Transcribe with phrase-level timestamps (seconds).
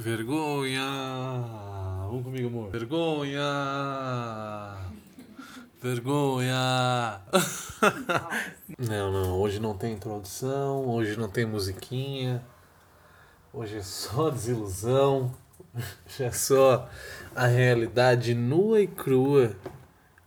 [0.00, 0.80] Vergonha!
[2.06, 2.70] Vamos comigo, amor.
[2.70, 3.42] Vergonha!
[5.78, 7.20] Vergonha!
[8.78, 12.42] não, não, hoje não tem introdução, hoje não tem musiquinha,
[13.52, 15.36] hoje é só desilusão,
[15.74, 16.88] hoje é só
[17.36, 19.54] a realidade nua e crua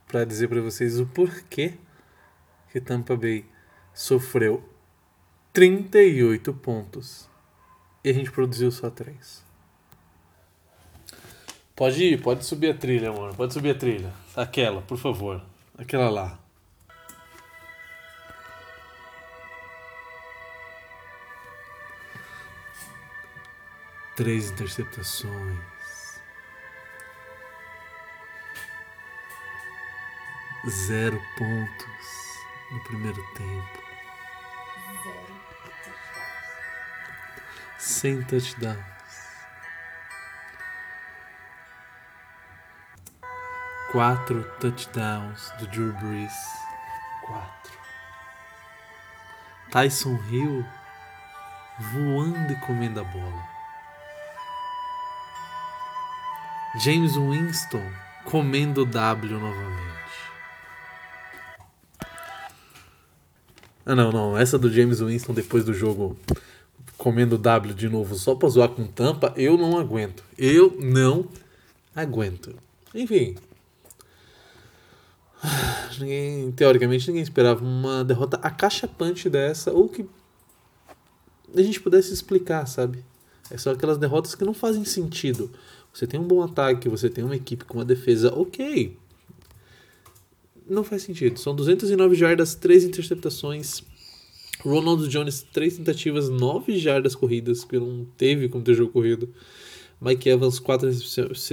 [0.06, 1.74] para dizer para vocês o porquê
[2.70, 3.44] que Tampa Bay
[3.92, 4.62] sofreu
[5.52, 7.28] 38 pontos
[8.04, 9.43] e a gente produziu só 3.
[11.76, 13.34] Pode ir, pode subir a trilha, amor.
[13.34, 14.12] Pode subir a trilha.
[14.36, 15.42] Aquela, por favor.
[15.76, 16.38] Aquela lá.
[24.16, 25.58] Três interceptações.
[30.86, 32.06] Zero pontos
[32.70, 33.82] no primeiro tempo.
[35.02, 35.44] Zero.
[37.76, 38.93] Sem touchdown.
[43.94, 46.32] Quatro touchdowns do Drew Brees.
[47.24, 47.72] Quatro.
[49.70, 50.66] Tyson Hill
[51.92, 53.48] voando e comendo a bola.
[56.80, 57.88] James Winston
[58.24, 60.10] comendo W novamente.
[63.86, 64.36] Ah, não, não.
[64.36, 66.18] Essa do James Winston depois do jogo
[66.98, 70.24] comendo W de novo só pra zoar com tampa, eu não aguento.
[70.36, 71.28] Eu não
[71.94, 72.56] aguento.
[72.92, 73.36] Enfim,
[75.98, 80.06] ninguém, teoricamente, ninguém esperava uma derrota acachapante dessa, ou que
[81.54, 83.04] a gente pudesse explicar, sabe?
[83.50, 85.50] É só aquelas derrotas que não fazem sentido.
[85.92, 88.96] Você tem um bom ataque, você tem uma equipe com uma defesa ok.
[90.68, 91.38] Não faz sentido.
[91.38, 93.82] São 209 jardas, 3 interceptações.
[94.60, 99.32] Ronald Jones, 3 tentativas, 9 jardas corridas, porque não teve como ter jogo corrido.
[100.00, 100.90] Mike Evans, 4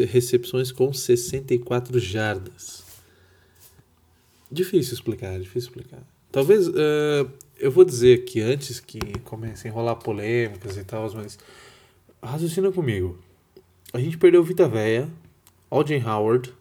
[0.09, 2.90] recepções com 64 jardas.
[4.51, 6.03] Difícil explicar, difícil explicar.
[6.31, 11.37] Talvez uh, eu vou dizer aqui antes que comece a enrolar polêmicas e tal, mas
[12.21, 13.17] raciocina comigo.
[13.93, 15.09] A gente perdeu Vita Véia,
[15.69, 16.53] Alden Howard,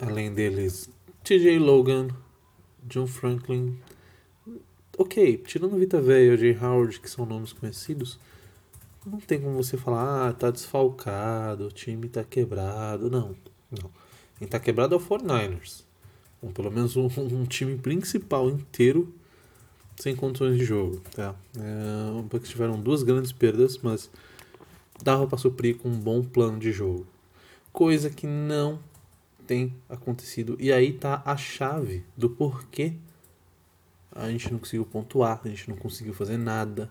[0.00, 0.90] além deles
[1.24, 2.08] TJ Logan,
[2.84, 3.78] John Franklin.
[4.96, 8.18] Ok, tirando Vita Véia e Alden Howard, que são nomes conhecidos,
[9.06, 13.10] não tem como você falar, ah, tá desfalcado, o time tá quebrado.
[13.10, 13.34] Não,
[13.70, 13.90] não.
[14.38, 15.84] Quem tá quebrado é o 49ers.
[16.40, 19.12] Com pelo menos um, um, time principal inteiro
[19.96, 21.00] sem condições de jogo.
[21.14, 21.34] Tá?
[21.56, 24.10] É, porque tiveram duas grandes perdas, mas
[25.02, 27.06] dava para suprir com um bom plano de jogo.
[27.72, 28.78] Coisa que não
[29.46, 30.56] tem acontecido.
[30.60, 32.94] E aí tá a chave do porquê
[34.18, 36.90] a gente não conseguiu pontuar, a gente não conseguiu fazer nada.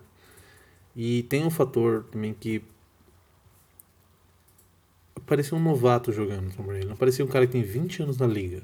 [0.96, 2.62] E tem um fator também que
[5.28, 6.86] parecia um novato jogando Tom Brady.
[6.86, 8.62] Não parecia um cara que tem 20 anos na liga.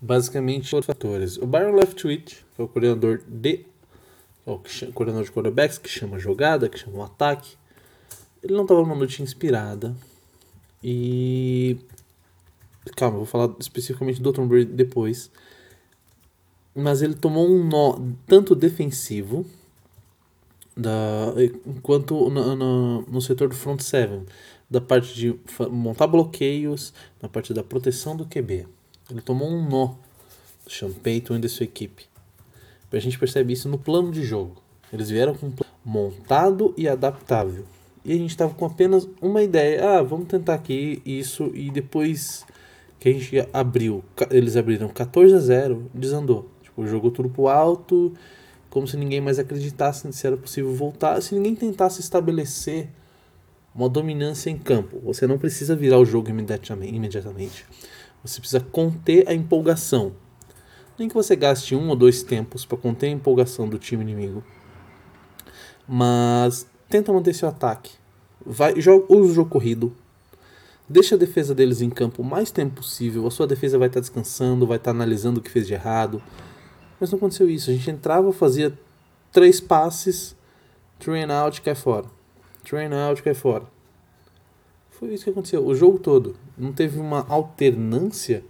[0.00, 1.36] Basicamente, por fatores.
[1.36, 3.66] O Byron Leftwich, que é o coordenador de.
[4.46, 4.58] O
[4.94, 7.56] coordenador de quarterbacks, que chama jogada, que chama o ataque.
[8.42, 9.94] Ele não estava numa noite inspirada.
[10.82, 11.76] E.
[12.96, 15.30] Calma, vou falar especificamente do Tom Brady depois.
[16.74, 19.44] Mas ele tomou um nó tanto defensivo
[20.76, 21.34] da,
[21.82, 24.24] quanto no, no, no setor do front seven
[24.70, 25.34] da parte de
[25.70, 28.66] montar bloqueios, na parte da proteção do QB.
[29.10, 29.94] Ele tomou um nó
[30.64, 32.04] do Sean Payton e da sua equipe.
[32.92, 34.62] A gente percebe isso no plano de jogo.
[34.92, 37.64] Eles vieram com um plano montado e adaptável.
[38.04, 39.98] E a gente estava com apenas uma ideia.
[39.98, 41.50] Ah, vamos tentar aqui isso.
[41.54, 42.44] E depois
[42.98, 46.48] que a gente abriu, eles abriram 14 a 0, desandou.
[46.62, 48.12] Tipo, jogou tudo pro alto,
[48.70, 51.20] como se ninguém mais acreditasse se era possível voltar.
[51.20, 52.88] Se ninguém tentasse estabelecer
[53.74, 55.00] uma dominância em campo.
[55.04, 57.66] Você não precisa virar o jogo imediatamente.
[58.22, 60.12] Você precisa conter a empolgação.
[60.98, 64.44] Nem que você gaste um ou dois tempos para conter a empolgação do time inimigo.
[65.88, 67.92] Mas tenta manter seu ataque.
[68.44, 69.92] Vai, joga, usa o jogo corrido.
[70.88, 73.26] Deixa a defesa deles em campo o mais tempo possível.
[73.26, 76.22] A sua defesa vai estar descansando, vai estar analisando o que fez de errado.
[77.00, 77.70] Mas não aconteceu isso.
[77.70, 78.78] A gente entrava, fazia
[79.32, 80.36] três passes,
[80.98, 82.06] train out, cai fora
[82.64, 83.64] Train out, cai fora.
[84.90, 85.64] Foi isso que aconteceu.
[85.64, 86.36] O jogo todo.
[86.56, 88.44] Não teve uma alternância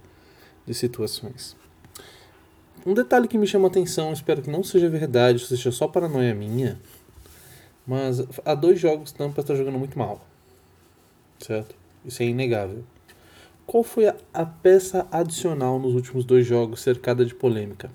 [0.65, 1.55] de situações.
[2.85, 6.79] Um detalhe que me chama atenção, espero que não seja verdade, seja só paranoia minha,
[7.85, 10.25] mas há dois jogos Tampa está jogando muito mal.
[11.39, 11.75] Certo?
[12.03, 12.83] Isso é inegável.
[13.67, 17.91] Qual foi a, a peça adicional nos últimos dois jogos cercada de polêmica?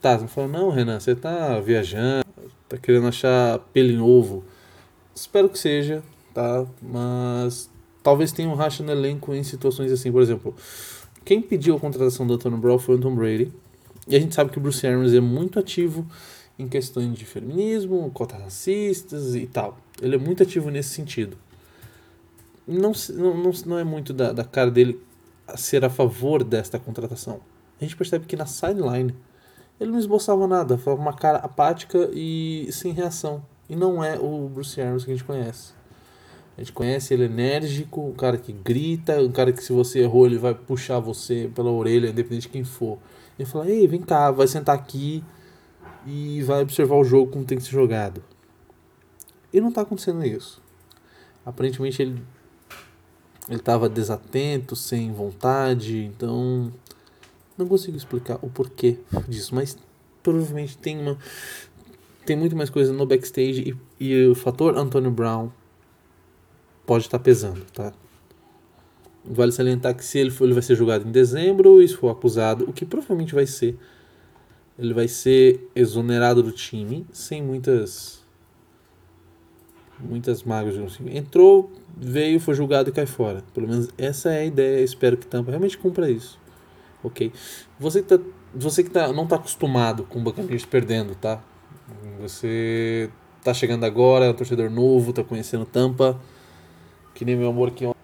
[0.00, 2.24] Tá, você falou, não, Renan, você tá viajando
[2.70, 4.44] Tá querendo achar pelo em ovo.
[5.12, 6.64] Espero que seja, tá?
[6.80, 7.68] Mas
[8.00, 10.54] talvez tenha um racha no elenco em situações assim, por exemplo.
[11.24, 13.52] Quem pediu a contratação do Antonio Brown foi o Tom Brady.
[14.06, 16.06] E a gente sabe que o Bruce Arians é muito ativo
[16.56, 19.76] em questões de feminismo, cotas racistas e tal.
[20.00, 21.36] Ele é muito ativo nesse sentido.
[22.68, 24.96] Não, não, não é muito da, da cara dele
[25.56, 27.40] ser a favor desta contratação.
[27.80, 29.12] A gente percebe que na sideline
[29.80, 33.42] ele não esboçava nada, falava uma cara apática e sem reação.
[33.68, 35.72] E não é o Bruce Arians que a gente conhece.
[36.56, 40.26] A gente conhece ele enérgico, um cara que grita, um cara que se você errou
[40.26, 42.98] ele vai puxar você pela orelha, independente de quem for.
[43.38, 45.24] Ele fala, ei, vem cá, vai sentar aqui
[46.06, 48.22] e vai observar o jogo como tem que ser jogado.
[49.52, 50.60] E não está acontecendo isso.
[51.44, 52.22] Aparentemente ele
[53.48, 56.72] ele estava desatento, sem vontade, então
[57.60, 58.98] não consigo explicar o porquê
[59.28, 59.76] disso, mas
[60.22, 61.16] provavelmente tem uma
[62.26, 65.50] tem muito mais coisa no backstage e, e o fator Antonio Brown
[66.86, 67.92] pode estar tá pesando, tá?
[69.24, 72.08] Vale salientar que se ele for, ele vai ser julgado em dezembro e se for
[72.08, 73.78] acusado, o que provavelmente vai ser,
[74.78, 78.20] ele vai ser exonerado do time sem muitas
[80.02, 80.78] muitas mágoas.
[80.78, 81.16] Assim.
[81.16, 83.44] Entrou, veio, foi julgado e cai fora.
[83.52, 84.82] Pelo menos essa é a ideia.
[84.82, 86.39] Espero que Tampa realmente cumpra isso.
[87.02, 87.32] Ok?
[87.78, 88.18] Você tá,
[88.54, 91.42] você que tá, não está acostumado com o Buccaneers perdendo, tá?
[92.20, 93.10] Você
[93.42, 96.20] tá chegando agora, é um torcedor novo, tá conhecendo Tampa.
[97.14, 97.94] Que nem meu amor, que eu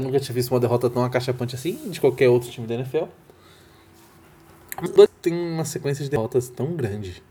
[0.00, 3.04] nunca tinha visto uma derrota tão acachapante assim de qualquer outro time da NFL.
[4.94, 7.22] Dois têm uma sequência de derrotas tão grande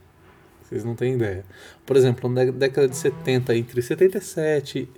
[0.73, 1.45] vocês não têm ideia.
[1.85, 4.89] Por exemplo, na década de 70, entre 77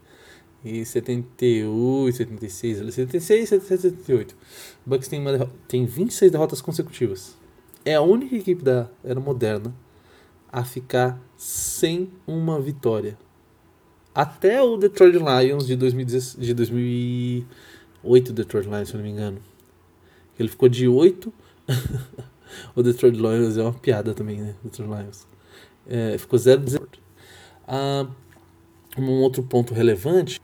[0.66, 4.36] e 78, 76, 76, 77, 78,
[4.86, 7.38] o Bucks tem, uma, tem 26 derrotas consecutivas.
[7.86, 9.72] É a única equipe da era moderna
[10.52, 13.16] a ficar sem uma vitória.
[14.14, 19.38] Até o Detroit Lions de, 2010, de 2008, Detroit Lions, se eu não me engano.
[20.40, 21.32] Ele ficou de 8.
[22.76, 24.56] o Detroit Lions é uma piada também, né?
[24.64, 25.28] Detroit Lions.
[25.86, 26.64] É, ficou 0
[27.68, 28.08] ah,
[28.98, 30.40] Um outro ponto relevante,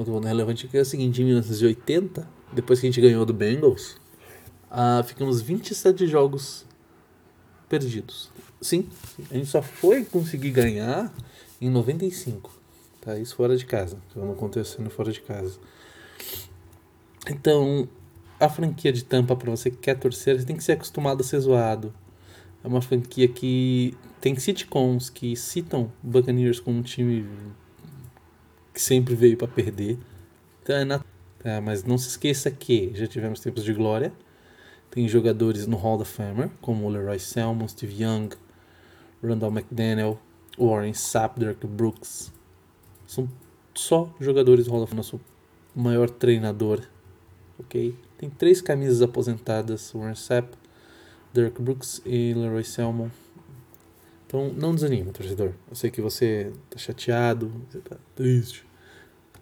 [0.00, 3.32] outro ponto relevante é, é o seguinte, em 1980, depois que a gente ganhou do
[3.32, 3.96] Bengals,
[4.70, 6.66] ah, ficamos 27 jogos
[7.68, 8.30] perdidos.
[8.60, 8.88] Sim,
[9.30, 11.12] a gente só foi conseguir ganhar
[11.60, 12.50] em 95.
[13.00, 13.18] Tá?
[13.18, 13.98] Isso fora de casa.
[14.14, 15.58] Não acontecendo fora de casa.
[17.28, 17.88] Então,
[18.38, 21.24] a franquia de tampa, para você que quer torcer, você tem que ser acostumado a
[21.24, 21.94] ser zoado.
[22.62, 27.26] É uma franquia que tem sitcoms que citam Buccaneers como um time
[28.80, 29.98] que sempre veio para perder.
[30.62, 31.04] Então é na...
[31.38, 34.10] tá, mas não se esqueça que já tivemos tempos de glória.
[34.90, 38.30] Tem jogadores no Hall da Fama, como o Leroy Selmon, Steve Young,
[39.22, 40.18] Randall McDaniel,
[40.58, 42.32] Warren Sapp, Dirk Brooks.
[43.06, 43.28] São
[43.74, 44.96] só jogadores do Hall da Fama.
[44.96, 45.20] Nosso
[45.76, 46.80] maior treinador,
[47.58, 47.94] ok?
[48.16, 50.56] Tem três camisas aposentadas, Warren Sapp,
[51.34, 53.10] Dirk Brooks e Leroy Selmon.
[54.26, 55.52] Então não desanima, torcedor.
[55.68, 58.69] Eu sei que você tá chateado, você tá triste.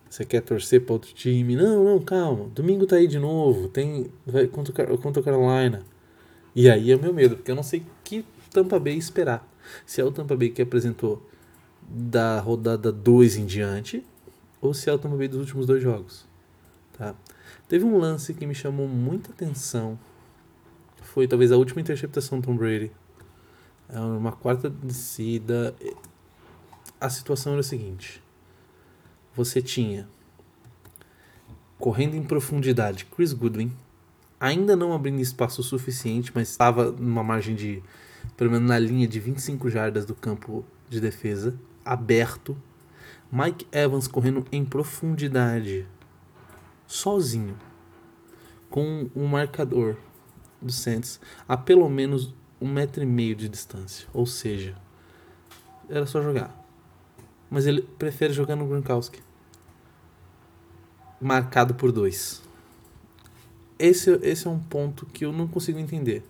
[0.08, 1.55] Você quer torcer para outro time.
[1.55, 2.49] Não, não, calma.
[2.55, 3.69] Domingo tá aí de novo.
[3.69, 4.10] Tem.
[4.26, 5.82] Vai contra, contra Carolina.
[6.55, 9.46] E aí é meu medo, porque eu não sei que Tampa Bay esperar.
[9.84, 11.22] Se é o Tampa Bay que apresentou
[11.82, 14.05] da rodada 2 em diante,
[14.60, 16.27] ou se é o Tampa Bay dos últimos dois jogos.
[16.96, 17.15] Tá?
[17.69, 19.98] Teve um lance que me chamou muita atenção.
[21.03, 22.91] Foi talvez a última interceptação do Tom Brady
[23.88, 25.74] é uma quarta descida.
[27.00, 28.22] A situação era a seguinte:
[29.38, 30.08] você tinha
[31.78, 33.72] correndo em profundidade Chris Goodwin,
[34.40, 37.80] ainda não abrindo espaço suficiente, mas estava numa margem de
[38.36, 42.56] pelo menos na linha de 25 jardas do campo de defesa, aberto.
[43.30, 45.86] Mike Evans correndo em profundidade,
[46.86, 47.56] sozinho,
[48.70, 49.96] com um marcador
[50.60, 54.08] do Saints a pelo menos um metro e meio de distância.
[54.12, 54.74] Ou seja,
[55.88, 56.58] era só jogar.
[57.50, 59.28] Mas ele prefere jogar no Gronkowski.
[61.20, 62.43] Marcado por dois.
[63.79, 66.22] Esse, esse é um ponto que eu não consigo entender.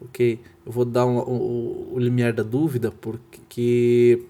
[0.00, 0.40] Ok?
[0.64, 4.24] Eu vou dar um, o, o limiar da dúvida porque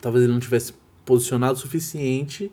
[0.00, 2.50] talvez ele não tivesse posicionado o suficiente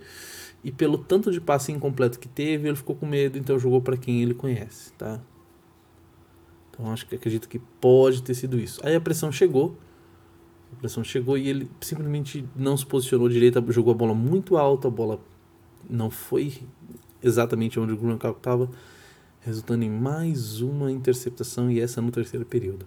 [0.63, 3.96] e pelo tanto de passe incompleto que teve, ele ficou com medo, então jogou para
[3.96, 5.22] quem ele conhece, tá?
[6.70, 8.79] Então acho que acredito que pode ter sido isso.
[8.84, 9.77] Aí a pressão chegou.
[10.74, 14.88] A pressão chegou e ele simplesmente não se posicionou direito, jogou a bola muito alta,
[14.88, 15.20] a bola
[15.89, 16.62] não foi
[17.22, 18.69] exatamente onde o Gronkowski estava,
[19.41, 22.86] resultando em mais uma interceptação e essa no terceiro período.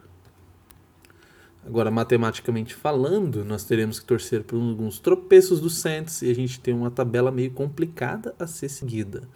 [1.65, 6.59] Agora, matematicamente falando, nós teremos que torcer por alguns tropeços do Saints e a gente
[6.59, 9.29] tem uma tabela meio complicada a ser seguida.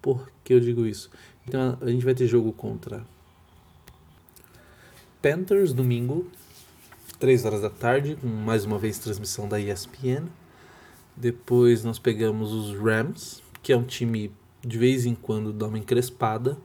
[0.00, 1.10] Por que eu digo isso?
[1.46, 3.04] Então, a gente vai ter jogo contra
[5.20, 6.26] Panthers domingo,
[7.18, 10.26] 3 horas da tarde, com mais uma vez transmissão da ESPN.
[11.16, 14.30] Depois nós pegamos os Rams, que é um time
[14.60, 16.58] de vez em quando dá uma encrespada.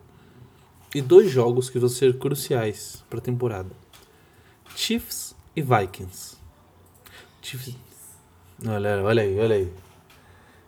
[0.93, 3.69] E dois jogos que vão ser cruciais para a temporada:
[4.75, 6.37] Chiefs e Vikings.
[7.41, 7.75] Chiefs.
[8.67, 9.73] Olha, olha aí, olha aí.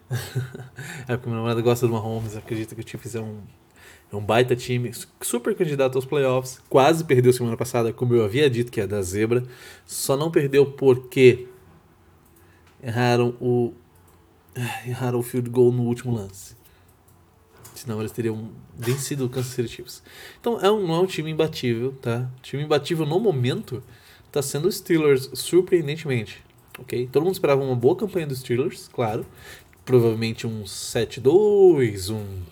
[1.07, 3.39] é porque meu namorado gosta do Mahomes, acredita que o Chiefs é um,
[4.11, 6.61] é um baita time, super candidato aos playoffs.
[6.69, 9.43] Quase perdeu semana passada, como eu havia dito que é da zebra.
[9.85, 11.47] Só não perdeu porque
[12.83, 13.73] erraram o
[14.85, 16.55] erraram o field goal no último lance.
[17.73, 20.03] Senão eles teriam vencido o Kansas City Chiefs.
[20.39, 22.29] Então é um, não é um time imbatível, tá?
[22.37, 23.81] O time imbatível no momento
[24.27, 26.43] está sendo o Steelers, surpreendentemente.
[26.79, 27.07] Ok?
[27.11, 29.25] Todo mundo esperava uma boa campanha dos Steelers, claro.
[29.85, 32.43] Provavelmente um 7-2, um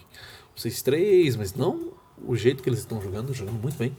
[0.58, 1.94] 6-3, mas não
[2.26, 3.96] o jeito que eles estão jogando, jogando muito bem.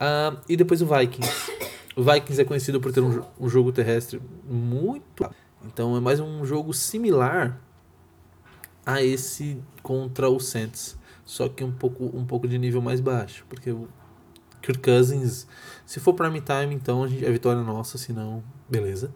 [0.00, 1.59] Uh, e depois o Vikings.
[1.96, 5.28] O Vikings é conhecido por ter um, um jogo terrestre muito.
[5.66, 7.60] Então é mais um jogo similar
[8.86, 13.44] a esse contra o Saints, só que um pouco, um pouco de nível mais baixo,
[13.48, 13.88] porque o
[14.62, 15.46] Kirk Cousins,
[15.84, 19.12] se for prime time, então a, gente, a vitória é nossa, se não, beleza.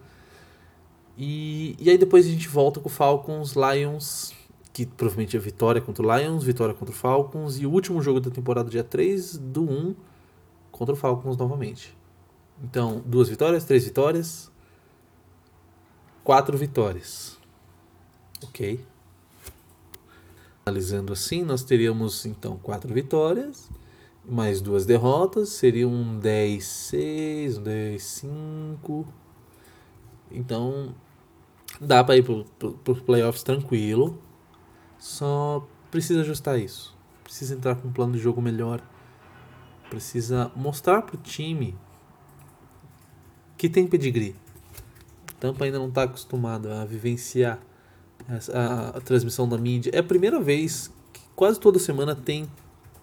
[1.17, 4.33] E, e aí depois a gente volta com o Falcons, Lions,
[4.73, 8.19] que provavelmente é vitória contra o Lions, vitória contra o Falcons, e o último jogo
[8.19, 9.95] da temporada, dia 3 do 1,
[10.71, 11.95] contra o Falcons novamente.
[12.63, 14.51] Então, duas vitórias, três vitórias,
[16.23, 17.37] quatro vitórias.
[18.43, 18.83] Ok.
[20.65, 23.69] Analisando assim, nós teríamos então quatro vitórias,
[24.23, 29.05] mais duas derrotas, seria um 10-6, um 10-5.
[30.31, 30.95] Então,
[31.79, 34.19] dá para ir para os playoffs tranquilo.
[34.97, 36.95] Só precisa ajustar isso.
[37.23, 38.81] Precisa entrar com um plano de jogo melhor.
[39.89, 41.77] Precisa mostrar para o time
[43.65, 44.35] que tem pedigree.
[45.39, 47.59] Tampa ainda não está acostumado a vivenciar
[48.29, 49.91] a, a, a, transmissão da mídia.
[49.93, 52.47] É a primeira vez que quase toda semana tem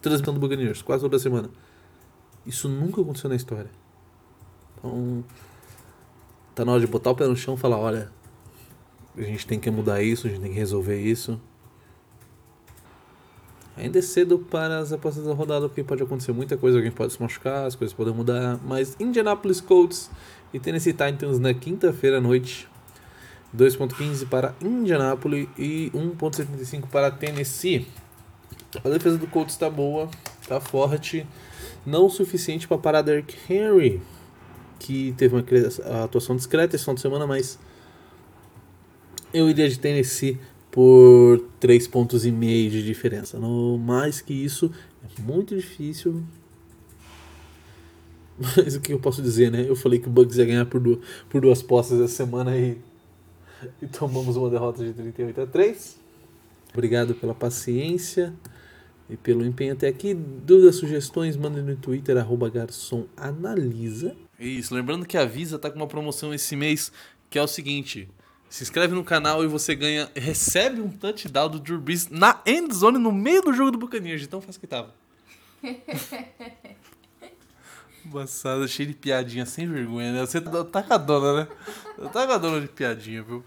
[0.01, 0.81] transmissão do Buccaneers.
[0.81, 1.49] Quase toda semana.
[2.45, 3.69] Isso nunca aconteceu na história.
[4.77, 5.23] Então,
[6.55, 8.09] tá na hora de botar o pé no chão e falar: olha,
[9.17, 11.39] a gente tem que mudar isso, a gente tem que resolver isso.
[13.75, 17.13] Ainda é cedo para as apostas da rodada, porque pode acontecer muita coisa, alguém pode
[17.13, 18.59] se machucar, as coisas podem mudar.
[18.63, 20.11] Mas Indianapolis Colts
[20.53, 22.67] e Tennessee Titans na quinta-feira à noite.
[23.55, 27.87] 2.15 para Indianapolis e 1.75 para Tennessee.
[28.83, 30.09] A defesa do Colts está boa,
[30.41, 31.25] está forte,
[31.85, 34.01] não o suficiente para parar Derrick Henry,
[34.79, 37.59] que teve uma atuação discreta esse final de semana, mas
[39.31, 40.39] eu iria de Tennessee
[40.73, 43.37] por 3 pontos e meio de diferença.
[43.37, 44.71] No mais que isso,
[45.03, 46.23] é muito difícil.
[48.57, 49.69] Mas o que eu posso dizer, né?
[49.69, 50.97] Eu falei que o Bucks ia ganhar por duas,
[51.29, 52.79] por duas postas essa semana e,
[53.83, 55.99] e tomamos uma derrota de 38 a 3.
[56.73, 58.33] Obrigado pela paciência
[59.07, 60.15] e pelo empenho até aqui.
[60.15, 64.15] Dúvidas, sugestões, mandem no Twitter, arroba garçonanalisa.
[64.39, 66.91] Isso, lembrando que a Visa tá com uma promoção esse mês,
[67.29, 68.09] que é o seguinte...
[68.53, 72.71] Se inscreve no canal e você ganha, recebe um touchdown do Drew Brees na end
[72.71, 74.93] zone no meio do jogo do Buccaneers, de tão fácil que tava.
[78.13, 80.19] Passada, cheio de piadinha, sem vergonha, né?
[80.19, 81.47] Você tá, tá com a dona, né?
[82.13, 83.43] Tá com a dona de piadinha, viu?